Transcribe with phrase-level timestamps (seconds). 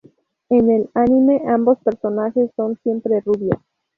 [0.49, 3.59] En el anime, ambos personajes son siempre rubias.